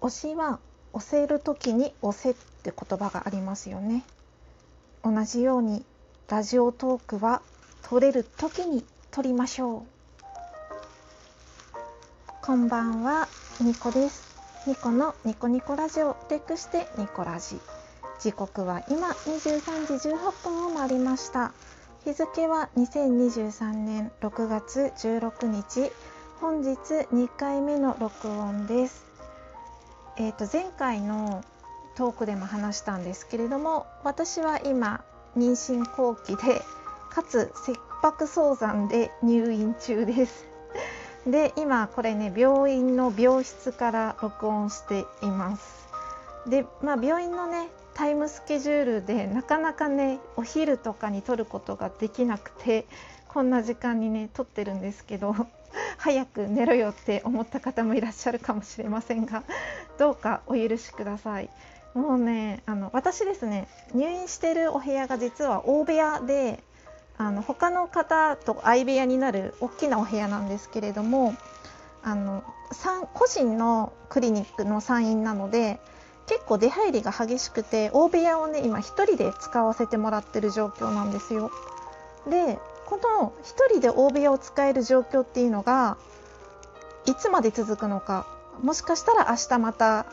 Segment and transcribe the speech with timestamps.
[0.00, 0.60] 推しは
[0.92, 4.02] 押せる時に押せって言葉がありますよね。
[5.04, 5.84] 同じように
[6.28, 7.42] ラジオトークは
[7.82, 9.82] 取れる時に撮りましょう。
[12.42, 13.28] こんばんは
[13.60, 14.30] ニコです。
[14.66, 17.58] ニコのニコニコラジオ略してニコラジ。
[18.20, 21.52] 時刻は今23時18分を回りました。
[22.04, 25.92] 日付は2023年6月16日。
[26.40, 26.78] 本日
[27.12, 29.09] 2回目の録音です。
[30.16, 31.42] えー、と前回の
[31.94, 35.04] トークでも話したんですけれども私は今
[35.36, 36.62] 妊娠後期で
[37.10, 40.46] かつ切迫早産で入院中です。
[41.26, 45.88] で今これね病院の病室から録音しています。
[46.46, 52.86] でまあ病院のねタイムスケジュールでなかなかねお昼とかに撮ることができなくて
[53.28, 55.34] こんな時間にね撮ってるんですけど
[55.98, 59.42] 早く寝ろよって思った方もいらっしゃるかもしれませんが
[59.98, 61.50] どうかお許しください
[61.94, 66.62] もうねあの私ですね入院してるお部屋が実は大部屋で
[67.18, 71.34] あの他の方と相部屋になる大きなお部屋なんですけれども
[72.02, 72.42] あの
[73.12, 75.80] 個人のクリニックの産院なので
[76.26, 81.50] 結構出入りが激しくて大部屋をね今1人で使わせてもらってる状況なんですよ。
[82.28, 82.58] で
[82.90, 85.96] この1人で大部屋を使える状況っていうのが
[87.06, 88.26] いつまで続くのか
[88.62, 90.06] もしかしたら明日また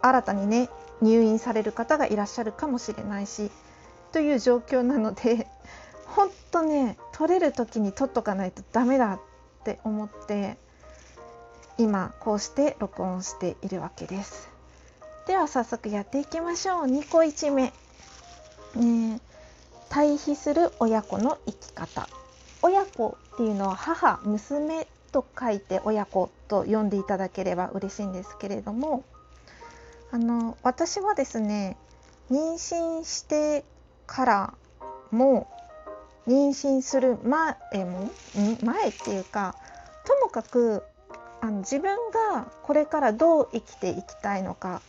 [0.00, 0.70] 新たにね
[1.02, 3.50] 入院される方がいらっしゃるかもしれないし
[4.12, 5.46] という状況なので
[6.08, 9.20] 本当ね取れる時に取っとかないとダメだっ
[9.64, 10.56] て思って
[11.76, 14.48] 今こうして録音しているわけです。
[15.26, 16.84] では早速やっていきましょう。
[16.84, 17.72] 2個1目、
[18.74, 19.20] ね、
[19.92, 22.08] 対比する親子の生き方。
[22.62, 29.04] 親子っていうのは母娘と書いて親子と呼んでいただければ嬉しいんですけれども
[30.10, 31.76] あの私はですね
[32.30, 33.64] 妊娠して
[34.06, 34.54] から
[35.10, 35.48] も
[36.26, 38.10] 妊娠する前も
[38.62, 39.56] 前っていうか
[40.06, 40.82] ともかく
[41.42, 44.80] あの自分がこれからどう生きていきたいのか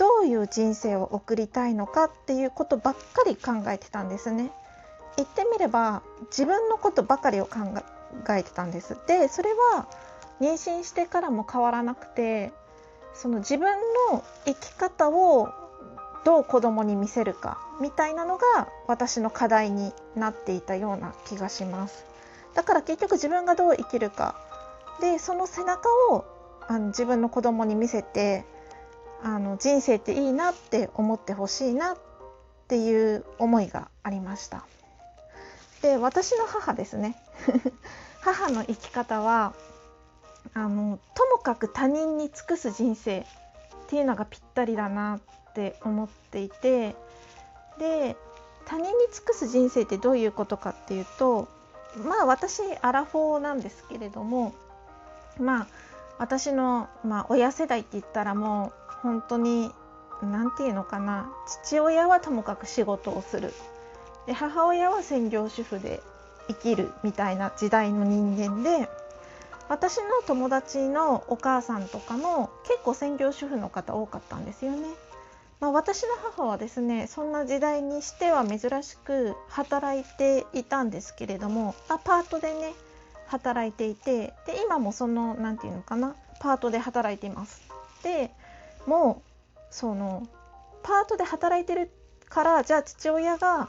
[0.00, 4.50] どういう人生を送りたいのかっていうことばっかり考えてたんですね。
[5.18, 7.58] 言ってみれば自分のことばかりを考
[8.30, 8.96] えてたんです。
[9.06, 9.86] でそれは
[10.40, 12.50] 妊娠してからも変わらなくて
[13.12, 13.68] その自分
[14.10, 15.50] の生き方を
[16.24, 22.04] どう子供に見せるかみたいなのが私の課題になっていたような気がします
[22.54, 24.34] だから結局自分がどう生きるか
[25.00, 26.24] でその背中を
[26.68, 28.44] あの自分の子供に見せて
[29.22, 31.96] あの人生っていいなって思ってほしいなっ
[32.68, 34.64] ていう思いがありました。
[35.82, 37.16] で私の母ですね。
[38.20, 39.54] 母の生き方は
[40.54, 43.24] あのともかく他人に尽くす人生っ
[43.88, 45.20] ていうのがぴったりだな
[45.50, 46.94] って思っていて
[47.78, 48.16] で
[48.66, 51.48] 他人に尽くす人生ってどういうことかっていうと
[51.96, 54.54] まあ私アラフォーなんですけれども
[55.38, 55.66] まあ
[56.18, 59.72] 私の、まあ、親世代って言ったらもう本当に
[60.22, 61.30] 何て言うのかな
[61.64, 63.52] 父親はともかく仕事をする
[64.26, 66.02] で母親は専業主婦で
[66.48, 68.88] 生きるみたいな時代の人間で
[69.68, 74.88] 私の友達のお母さんとかも結構専業主婦の方多かったんですよね。
[75.60, 82.72] まあ、私の母はですねそんな時代にしては珍しく働いていたんですけれどもアパートでね
[83.26, 87.62] 働いていてで今もその何て言うのかなパートで働いています。
[88.02, 88.32] で
[88.86, 89.22] も
[89.70, 90.26] その
[90.82, 91.90] パートで働いてる
[92.28, 93.68] からじゃあ父親が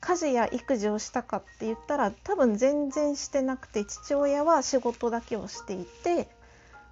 [0.00, 6.28] 家事や育児をしたかって言ったら多分全然してなくて父親は仕事だけをしていて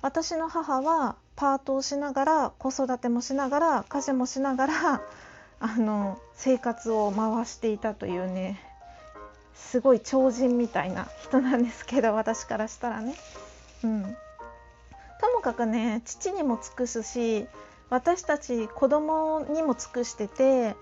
[0.01, 5.03] 私の母はパートをしながら子育てもしながら家事もしながら
[5.59, 8.61] あの生活を回していたというね
[9.55, 13.15] すごい超人みたいな人なんですけど私からしたらね。
[13.85, 14.17] うん、
[15.21, 17.47] ともかくね父にも尽くすし
[17.91, 20.77] 私たち子供にも尽くしてて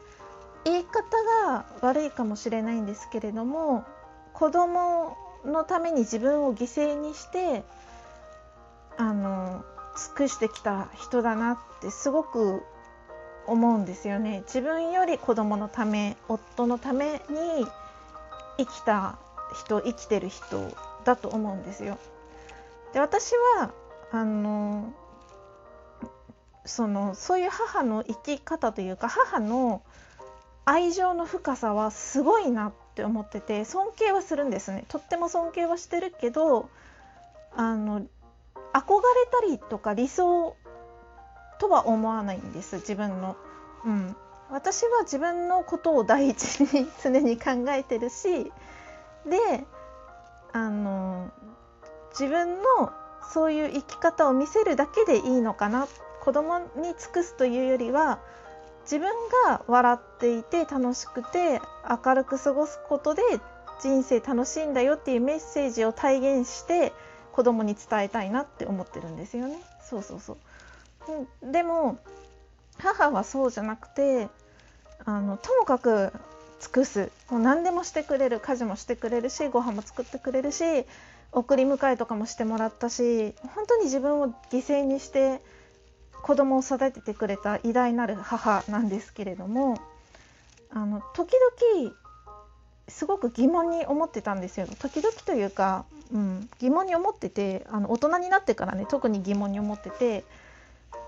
[0.65, 1.03] 言い方
[1.45, 3.85] が悪いかもしれないんですけれども
[4.35, 7.65] 子供のために自分を犠牲にして
[8.97, 9.65] あの
[9.97, 12.63] 尽くしてきた人だなってすごく
[13.47, 14.43] 思うんですよね。
[14.47, 17.67] 自分より子供のため夫のために
[18.59, 19.17] 生きた
[19.65, 20.71] 人生きてる人
[21.05, 21.99] だと思うんですよ。
[22.93, 23.71] で私は
[24.11, 24.93] あの
[26.65, 29.83] そのそういう母の生き方というか母の
[30.65, 36.69] 愛情の深さはすごいなって思ってて尊敬はするんですねとっても尊敬はしてるけど
[37.57, 38.07] あの憧れ
[39.31, 40.57] たりとか理想
[41.59, 43.37] とは思わないんです自分の。
[43.85, 44.17] うん、
[44.51, 48.53] 私は自分のことを第一に常に考えてるし
[49.25, 49.65] で
[50.53, 51.31] あの
[52.11, 52.93] 自分の
[53.33, 55.87] そういう生き方を見せるだけでいいのかな
[56.21, 58.19] 子供に尽くすというよりは
[58.83, 59.13] 自分
[59.47, 61.61] が笑っていて楽しくて
[62.05, 63.23] 明るく過ごすことで
[63.81, 66.93] 人生楽しいんだよっていうメッセージを体現して
[67.33, 69.59] 子供に伝えたいなって思ってるんですよね。
[69.89, 70.37] そうそうそ
[71.43, 71.53] う。
[71.53, 71.99] でも
[72.79, 74.29] 母はそうじゃなくて
[75.05, 76.13] あのともかく
[76.61, 80.85] 尽くすもう何でもしてくれる家事もしてくれるしご飯も作ってくれるし
[81.33, 85.43] 送り迎えとかもしてもらったし本当に自分を犠牲にして
[86.23, 89.79] 子供を育ててくれた偉大なる母なんですけれども
[90.71, 91.93] あの時々
[92.89, 94.67] すごく疑問に思ってたんですよ。
[94.79, 100.25] 時々というか、うん、疑問に思っててあの大人になってからね特に疑問に思ってて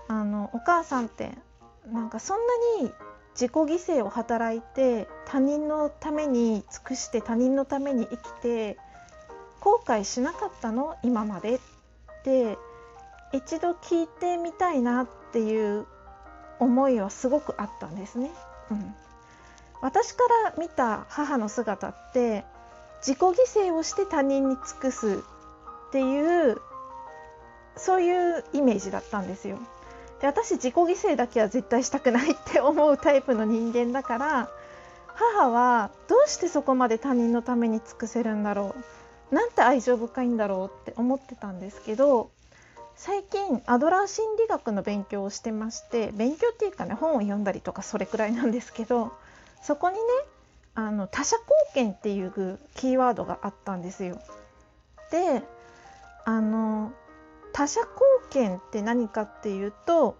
[0.07, 1.31] あのお母さんって
[1.91, 2.37] なんかそん
[2.79, 2.91] なに
[3.33, 8.77] 自己犠牲を働いて他人のために尽くして他人のために生きて
[9.61, 10.97] 後悔しなかったの？
[11.03, 11.55] 今まで？
[11.55, 11.59] っ
[12.23, 12.57] て
[13.31, 15.85] 一度聞いてみたいなっていう
[16.59, 18.31] 思いはすごくあったんですね。
[18.69, 18.93] うん、
[19.81, 22.43] 私から見た母の姿って
[22.99, 23.33] 自己犠
[23.69, 25.23] 牲をして他人に尽くす
[25.87, 26.61] っていう
[27.77, 29.57] そういうイメージだったんですよ。
[30.19, 34.49] で私自己犠牲だけは絶対したくないって思うタイプの人間だから
[35.07, 38.83] 母はどうしてそこまで他人のために尽くせるんだろう？
[39.31, 42.29] なんて愛情深いんだろうって思ってたんですけど
[42.95, 49.11] 最近アドラー心理学の勉強をしてまして勉強っていうかね本を読んだりとかそれくらいなんですけど
[49.63, 50.01] そこにね
[50.75, 54.21] あの他者貢献っていうキーワードがあったんですよ。
[55.11, 55.43] で
[56.23, 56.93] あの
[57.53, 57.99] 他者貢
[58.29, 60.17] 献って何かっていうと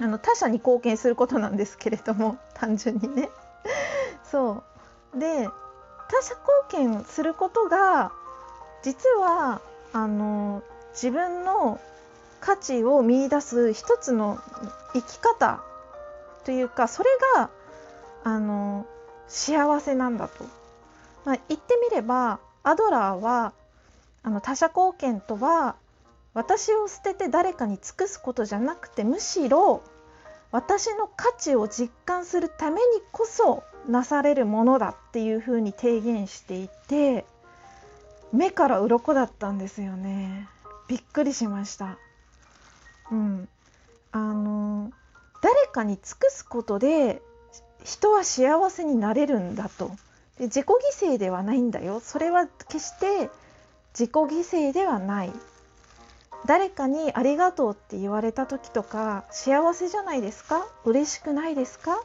[0.00, 3.30] あの他者に貢献することなんですけれども単純にね。
[4.24, 4.62] そ
[5.14, 5.48] うで
[6.14, 6.34] 他者
[6.70, 8.12] 貢献することが
[8.82, 9.60] 実は
[9.92, 10.62] あの
[10.92, 11.80] 自分の
[12.40, 14.38] 価値を見いだす一つの
[14.92, 15.64] 生き方
[16.44, 17.50] というかそれが
[18.22, 18.86] あの
[19.26, 20.44] 幸せなんだと、
[21.24, 23.52] まあ、言ってみればアドラーは
[24.22, 25.74] あの他者貢献とは
[26.32, 29.82] 私を捨てて誰かに尽くすことじゃなくてむしろ
[30.54, 32.80] 私の価値を実感するために
[33.10, 37.24] こそなされるものだっていうふうに提言していて
[38.32, 40.48] 目から鱗だったんですよね。
[40.86, 41.98] びっくりしました。
[43.10, 43.48] うん、
[44.12, 44.92] あの
[45.42, 47.20] 誰かに尽くすことで
[47.82, 49.90] 人は幸せになれるんだと
[50.38, 50.66] で自己
[51.00, 53.28] 犠牲ではないんだよそれは決して
[53.92, 55.32] 自己犠牲ではない
[56.46, 60.66] 誰かにありがとうって言われた時とか幸せじゃないですか？
[60.84, 62.02] 嬉しくないですか？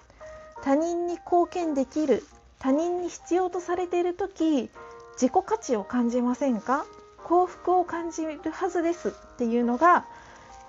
[0.64, 2.24] 他人に貢献できる
[2.60, 4.70] 他人に必要とされている時
[5.14, 6.86] 自己価値を感じませんか？
[7.24, 10.06] 幸福を感じるはずですっていうのが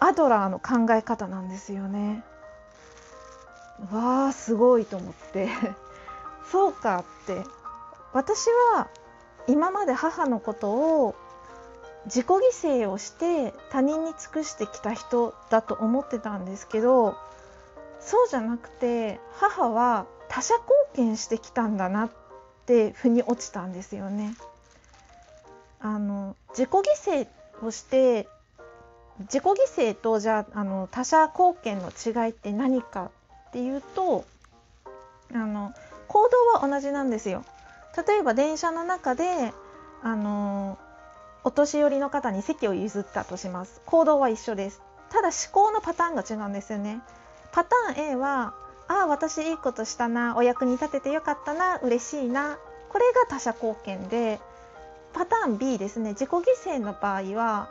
[0.00, 2.24] アドラーの考え方なんですよね。
[3.92, 5.48] わあすごいと思って。
[6.50, 7.44] そうかって。
[8.12, 8.88] 私は
[9.46, 11.14] 今まで母のことを
[12.06, 17.16] 自己犠牲をして他人に尽くしてきた人だと思ってたんですけど
[18.00, 22.10] そうじゃなくて母は他者貢献してきたんだなっ
[22.66, 24.34] て腑に落ちたんですよね。
[25.80, 27.26] あの自己犠
[27.62, 28.28] 牲をして
[29.20, 33.10] 自己犠牲とじゃああの他者貢献の違いって何か
[33.48, 34.24] っていうと
[35.32, 35.72] あの
[36.08, 37.44] 行動は同じなんですよ。
[38.06, 39.52] 例えば電車の中で
[40.02, 40.78] あの
[41.42, 43.80] お年寄りの方に席を譲ったとします。
[43.86, 44.82] 行動は一緒です。
[45.10, 47.00] ただ思考のパターンが違うんですよね。
[47.52, 48.54] パターン A は
[48.88, 50.36] ああ私いいことしたな。
[50.36, 51.78] お役に立ててよかったな。
[51.78, 52.58] 嬉しいな。
[52.90, 54.40] これが他者貢献で
[55.12, 56.10] パターン B ですね。
[56.10, 57.68] 自己犠牲の場合は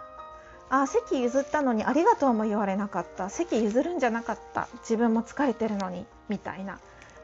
[0.69, 3.29] あ席譲ったのにありがとうも言われなかった。
[3.29, 4.67] 席譲るんじゃなかった。
[4.81, 6.05] 自分も疲れてるのに。
[6.27, 6.79] みたいな。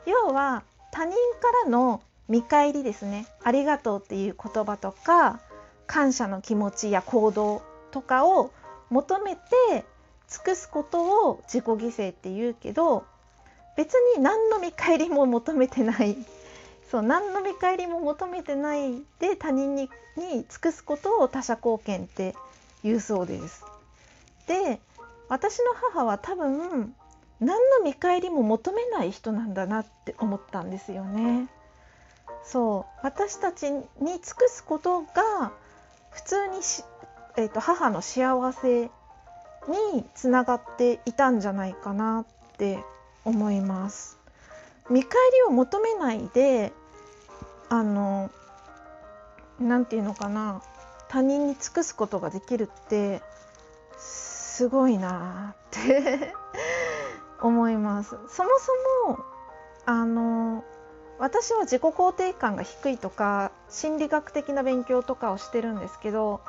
[0.06, 1.18] 要は他人か
[1.64, 3.28] らの見返りですね。
[3.44, 5.40] ありがとうっていう言葉とか
[5.88, 7.62] 感謝の気持ちや行動
[7.92, 8.52] とかを
[8.90, 9.86] 求めて
[10.28, 13.06] 尽くすことを自己犠牲って言うけど
[13.78, 16.18] 別に何の見返りも求めてない
[16.90, 22.36] そう何の見返りも求めてないで他人にに尽くすことを他者貢献って
[22.84, 23.66] 言うそうです。
[24.48, 24.80] で
[25.28, 26.96] 私の母は多分
[27.42, 31.50] 何の見返りも求めない人なんだなって思ったんですよね。
[32.44, 35.52] そう私たちに尽くすことが
[36.16, 36.84] 普通にし、
[37.38, 38.90] えーと、母の幸せに
[40.16, 42.26] つながっていたんじゃないかなっ
[42.58, 42.80] て
[43.26, 44.18] 思います。
[44.90, 46.72] 見返りを求めないで
[47.70, 48.30] あの
[49.60, 50.62] 何て言うのかな
[51.10, 53.22] 他人に尽くすことができるって
[53.98, 56.34] すごいなって
[57.42, 58.12] 思います。
[58.30, 58.50] そも
[59.06, 59.20] そも
[59.86, 60.64] あの
[61.18, 66.42] 私は自己肯定感が低いとか心理学的な勉強とかをしてるんですけど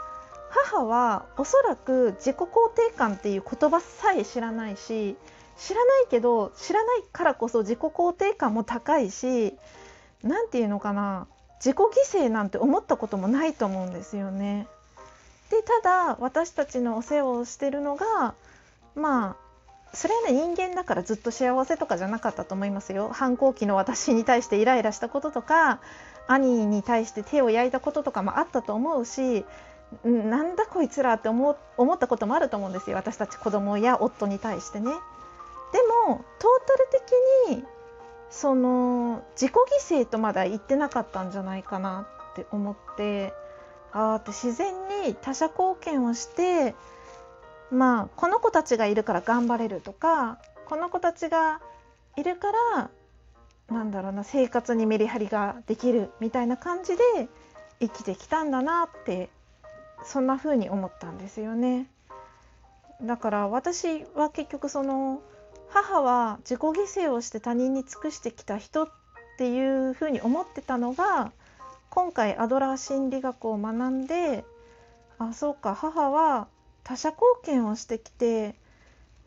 [0.51, 5.17] 母はおそらく自己肯定感っていう言葉さえ知らないし
[5.57, 9.55] 知らないけど知らないからこそ自己肯定感も高いし
[10.23, 11.27] 何て言うのかな
[11.59, 11.77] 自己
[12.13, 14.67] 犠牲なんて思ったこともないと思うんですよね。
[15.51, 18.35] でただ私たちのお世話をしてるのが
[18.95, 19.46] まあ
[19.97, 25.81] それはね人間だからずっと幸せとかじゃなかったと思いますよ反抗期の私に対してイライラしたこととか
[26.29, 29.47] 兄に対して手を焼いたこととかもあったと思うし
[30.05, 34.91] なんだこいつらって思思ったこともあると思うんですよ私たち子供や夫に対してね。
[34.91, 36.89] でもトータル
[37.49, 37.65] 的に
[38.29, 39.55] その自己
[39.89, 43.33] 犠牲とまだ言ってなかったんじゃないかなって思って
[43.93, 44.75] ああって自然
[45.05, 46.75] に他者貢献をして
[47.71, 51.61] まあこの子たちがいるから頑張れるとかこの子たちが
[52.17, 52.91] いるから
[53.69, 57.03] なんだろうな生活にメリハリができるみたいな感じで
[57.81, 59.29] 生きてきたんだなって
[60.05, 61.87] そんな風に思ったんですよね。
[63.03, 65.21] だから私は結局その
[65.69, 68.89] 母は自己犠牲をして他人に尽くしてきた人っ
[69.37, 71.33] ていう風に思ってたのが
[71.91, 74.45] 今回アドラー心理学を学んで
[75.19, 76.49] あそうか母は
[76.87, 78.55] 他者貢献をしてきて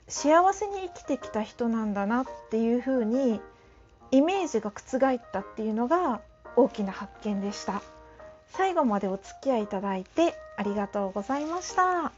[0.07, 3.41] 幸せに生きてきた人なんだなっていうふうに
[4.11, 6.21] イメージが覆ったっていうのが
[6.55, 7.81] 大きな発見でした
[8.53, 12.13] 最後までお付き合いいただいてありがとうございました。